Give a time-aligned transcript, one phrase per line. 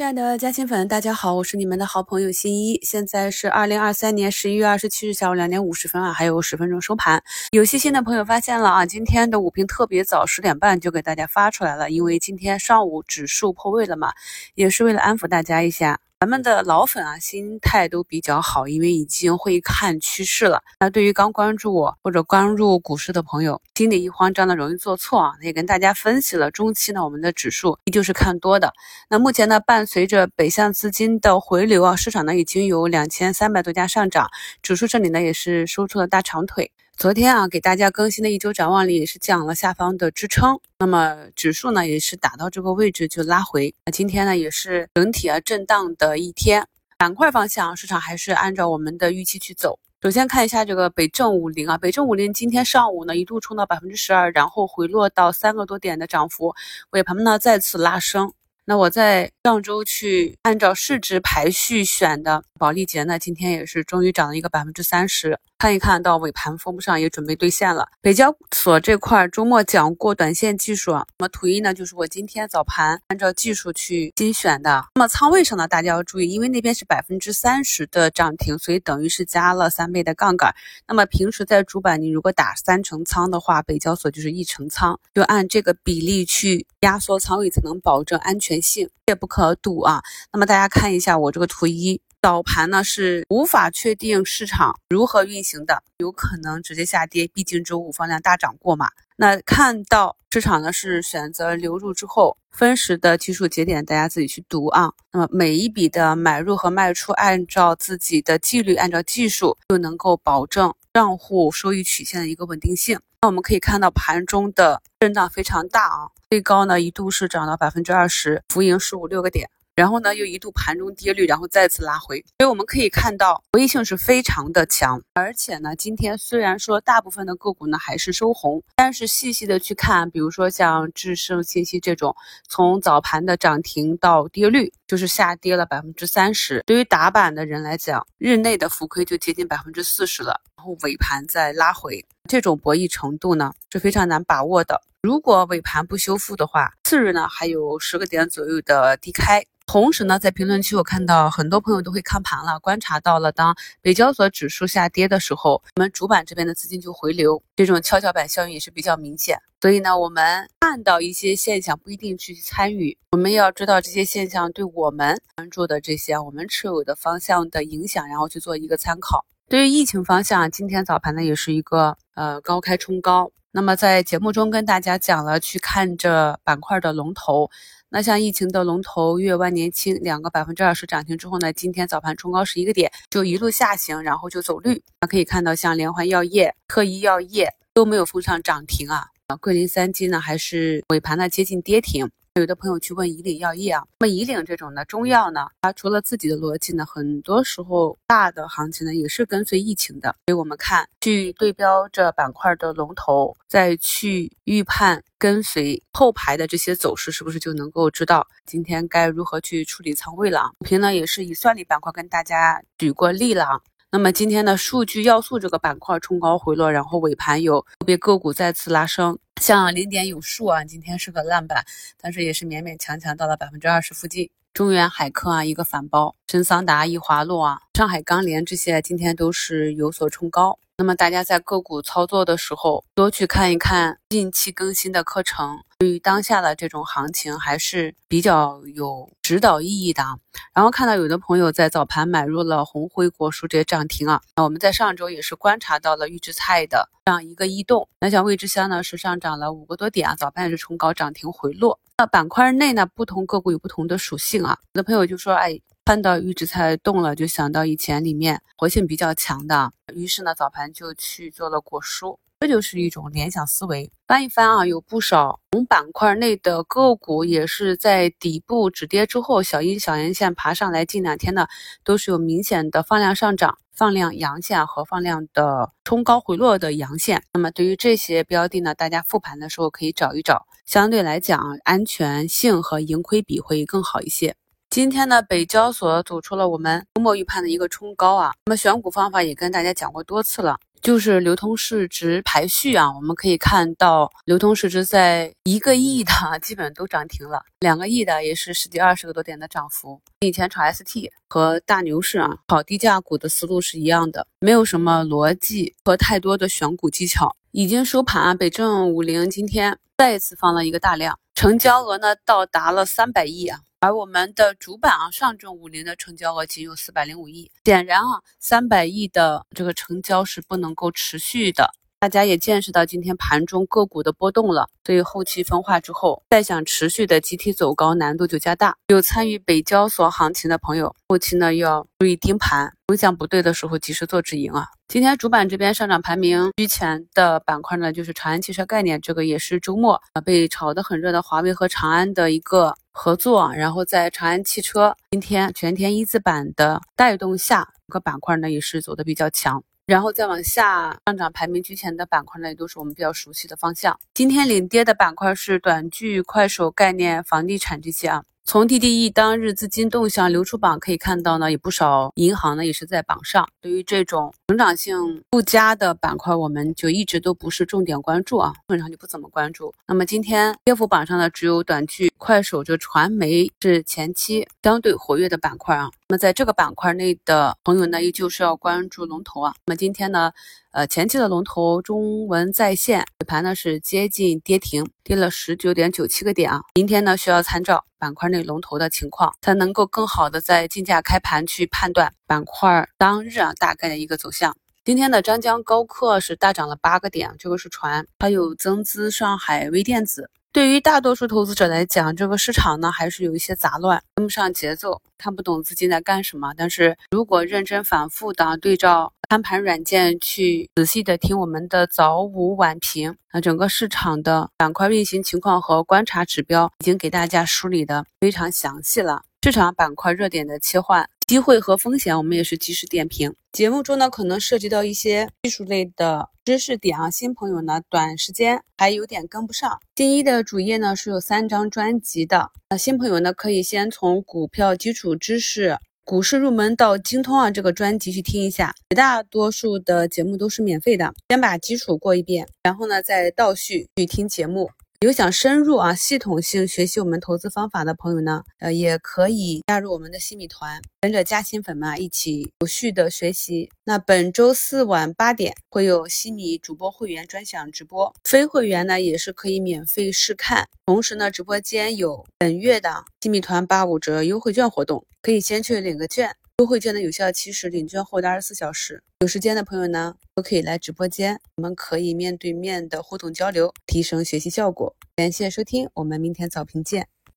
[0.00, 2.80] 亲爱的嘉兴粉，大家好，我是你们的好朋友新一。
[2.82, 7.22] 现在是二零二三年十一月二十七日下午两点五十分啊，还有十分钟收盘。
[7.50, 14.14] 有细心的朋友发现了啊，今天的午评特别早，十点半就给大家发出来了，因为今天上午指数破位了嘛，
[14.54, 16.00] 也是为了安抚大家一下。
[16.20, 20.62] 咱们的老粉啊，心态都比较好，因为已经会看趋势了。
[20.78, 25.32] 那对于刚关注我或者刚入股市的朋友，心里一慌张的容易做错啊。
[25.40, 28.74] 也跟大家分析了，中期呢，我们的指数依旧是看多的。
[29.08, 34.28] 那目前呢，伴随着北向资金的回流啊，市场呢已经有两千三百多家上涨，
[34.60, 36.70] 指数这里呢也是收出了大长腿。
[37.00, 43.74] 昨天啊，给大家更新的一周展望里也是讲了下方的支撑，那么指数呢也是打到这个位置就拉回。
[43.86, 46.66] 那今天呢也是整体啊震荡的一天，
[46.98, 49.78] 板块方向市场还是按照我们的预期去走。
[50.02, 56.54] 首先看一下这个北证五零啊，北证五零今天上午呢一度冲到百分之十二，然后回落到三个多点的涨幅，
[56.90, 58.30] 尾盘呢再次拉升。
[58.66, 65.40] 那我在上周去按照市值排序选的保利杰呢，今天也是终于涨了一个百分之三十。
[65.60, 67.86] 看一看到尾盘封不上也准备兑现了。
[68.00, 74.86] 北交所这块周末讲过短线技术，那么图一呢就是我今天早盘按照技术去精选的。
[74.94, 80.54] 那么仓位上呢，大家要注意，因为那边是百分之三十的涨停，所以等于是加了三倍的杠杆。
[80.88, 90.00] 那么平时在主板你如果打三成仓的话，北交所就是一成仓，就按这个比例去压缩仓位，才能保证安全性，切不可赌啊。
[90.32, 92.00] 那么大家看一下我这个图一。
[92.22, 98.90] 早盘呢是无法确定市场如何运行的，有可能直接下跌，毕竟周五放量大涨过嘛。
[99.16, 104.92] 那看到市场呢是选择流入之后，分时的技术节点大家自己去读啊。
[105.12, 113.00] 那么每一笔的买入和卖出，按照自己的纪律，按照技术，就能够保证账户收益曲线的一个稳定性。
[113.22, 119.48] 那我们可以看到盘中的震荡非常大啊，最高呢一度是涨到百分之二十，浮盈十五六个点。
[119.80, 125.02] 然后呢，又一度盘中跌率，然后再次拉回，所以我们可以看到博弈性是非常的强。
[125.14, 132.14] 而且呢，今天虽然说大部分的个股呢还是收红，但是细细的去看，比如说像智胜信息这种，
[132.46, 136.62] 从早盘的涨停到跌率就是下跌了百分之三十。
[136.66, 144.80] 对于打板的人来讲，日内的浮亏就接近百分之四十了，然后尾盘再拉回，这种博弈程度呢是非常难把握的。
[145.02, 149.44] 如果尾盘不修复的话，次日呢还有十个点左右的低开。
[149.66, 159.36] 同时呢，在评论区我看到很多朋友都会看盘了，观察到了，当北交所指数下跌的时候，我们主板这边的资金就回流，这种跷跷板效应也是比较明显。
[159.60, 169.24] 所以呢，我们看到一些现象不一定去参与，我们要知道这些现象对我们关注的这些我们持有的方向的影响，然后去做一个参考。
[169.50, 173.32] 对于疫情方向，今天早盘呢也是一个呃高开冲高。
[173.50, 177.50] 那么在节目中跟大家讲了，去看这板块的龙头。
[177.88, 184.80] 那像疫情的龙头粤万年青两个百分之二十涨停之后呢，今天早盘冲高十一个点，就一路下行，然后就走绿。
[185.00, 189.06] 那可以看到，像连环药业、特医药业都没有封上涨停啊。
[189.26, 192.08] 啊，桂林三金呢，还是尾盘呢接近跌停。
[192.34, 200.14] 有的朋友去问以岭药业啊，那么以岭这种的中药呢，它除了自己的逻辑呢，很多时候大的行情呢也是跟随疫情的。
[200.26, 210.52] 所以我们看去对标着板块的龙头，再去预判跟随后排的这些走势，是不是就能够知道今天该如何去处理仓位了？
[210.60, 213.60] 平呢也是以算力板块跟大家举过例了。
[213.92, 221.64] 那么今天的数据要素这个板块冲高回落，然后尾盘有个别个股再次拉升，像零点有数啊，今天是个烂板，
[222.00, 224.30] 但是也是勉勉强强到了百分之二十附近。
[224.54, 230.56] 中原海科啊一个反包，深桑达、易华路啊、上海钢联这些今天都是有所冲高。
[230.80, 240.16] 那么大家在个股操作的时候，多去看一看近期更新的课程，对于当下的这种行情还是比较有指导意义的啊。
[240.54, 247.86] 然后看到有的朋友在早盘买入了红辉果蔬这些涨停啊，那我们在上周也是观察到了预制菜的这样一个异动。
[248.00, 251.78] 那像味之香呢是上涨了五个多点啊，早盘也是冲高涨停回落。
[251.98, 254.58] 那板块内呢，不同个股有不同的属性啊。
[254.72, 255.60] 有的朋友就说，哎。
[255.90, 263.90] 看到预制菜动了，就想到以前里面活性比较强的，于是呢早盘就去做了果蔬，这就是一种联想思维。
[264.06, 271.48] 翻一翻啊，有不少同板块内的个股也是在底部止跌之后，小阴小阳线爬上来，近两天呢
[271.82, 277.24] 都是有明显的放量上涨、放量阳线和放量的冲高回落的阳线。
[277.32, 284.36] 那么对于这些标的呢，大家复盘的时候可以找一找，相对来讲安全性和盈亏比会更好一些。
[284.70, 288.32] 今天呢，北交所走出了我们周末预判的一个冲高啊。
[288.44, 300.00] 那么选股方法也跟大家讲过多次了，就是流通市值排序啊，我们可以看到流通市值在一个亿的基本都涨停了，两个亿的也是十几二十个多点的涨幅。
[300.22, 307.34] 以前炒 ST 和大牛市啊，炒低价股的思路是一样的，没有什么逻辑和太多的选股技巧。
[307.52, 313.60] 已经收盘啊，北证五零今天再一次放了一个大量，成交额呢到达了三百亿啊。
[313.78, 321.72] 而我们的主板啊，上证五零的成交额仅有四百零五亿，显然啊，三百亿的这个成交是不能够持续的。
[322.00, 328.74] 大家也见识到今天盘中个股的波动了，所以后期分化之后，再想持续的集体走高难度就加大。
[328.86, 334.68] 有参与北交所行情的朋友，后期呢要注意盯盘，风向不对的时候及时做止盈啊。
[334.88, 343.52] 今天主板这边上涨排名居前的板块呢，就是长安汽车概念，这个也是周末啊被炒得很热的华为和长安的一个合作。
[343.52, 349.62] 然后在长安汽车今天全天一字板的带动下，这个板块呢也是走的比较强。
[349.90, 353.98] 然后再往下上涨排名居前的板块呢，也都是我们比较熟悉的方向。
[354.14, 358.22] 今天领跌的板块是短剧、快手、概念、房地产这些啊。
[358.50, 363.48] 从 TDE 当日资金动向流出榜可以看到呢，有不少银行呢也是在榜上。
[363.60, 369.72] 对于这种成长性不佳的板块，我们就一直都不是重点关注啊，基本上就不怎么关注。
[369.86, 375.88] 那么今天跌幅榜上呢，只有短剧、快手这传媒是前期相对活跃的板块啊。
[376.08, 379.54] 那么在这个板块内的朋友呢，依旧是要关注龙头啊。
[379.66, 380.32] 那么今天呢？
[380.72, 386.60] 呃，前期的龙头中文在线尾盘呢是接近跌停，跌了十九点九七个点啊。
[386.76, 394.56] 明天呢需要参照板块内龙头的情况，才能够更好的在竞价开盘去判断板块当日啊大概的一个走向。
[394.84, 400.30] 今天的张江高科是大涨了八个点，这个是船，还有增资上海微电子。
[400.52, 406.52] 对于大多数投资者来讲，这个市场呢还是有一些杂乱，跟不上节奏，看不懂资金在干什么。
[406.56, 419.22] 但是如果认真反复的对照看盘软件去仔细的听我们的早午晚评，那整个市场的板块运行情况和观察指标已经给大家梳理的非常详细了。
[419.44, 421.08] 市场板块热点的切换。
[421.30, 423.32] 机会和风险，我们也是及时点评。
[423.52, 429.78] 节目中呢，可能涉及到一些技术类的知识点啊，新朋友呢，短时间还有点跟不上。
[429.94, 438.74] 新一的主页呢是有三张专辑的，那新朋友呢可以先从股票基础知识、股市入门到精通啊这个专辑去听一下。
[438.88, 444.68] 绝大多数的节目都是免费的，先把基础过一遍，然后呢再倒序去听节目。
[445.02, 453.70] 有想深入啊系统性学习我们投资方法的朋友呢，呃，也可以加入我们的新米团，跟着加新粉们一起有序的学习。
[453.84, 460.68] 那本周四晚八点会有新米主播会员专享直播，非会员呢也是可以免费试看。
[460.84, 466.36] 同时呢，直播间有本月的新米团八五折优惠券活动，可以先去领个券。
[466.60, 469.02] 优惠券的有效期是领券后的二十四小时。
[469.20, 474.94] 有时间的朋友呢，都可以来直播间，我们可以面对面的互动交流，提升学习效果。
[475.16, 477.08] 感谢收听，我们明天早评见。